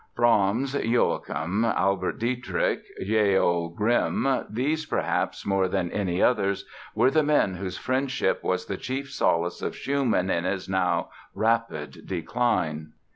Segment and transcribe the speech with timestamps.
[0.15, 3.37] Brahms, Joachim, Albert Dietrich, J.
[3.37, 3.67] O.
[3.67, 9.61] Grimm—these perhaps more than any others were the men whose friendship was the chief solace
[9.61, 12.93] of Schumann in his now rapid decline.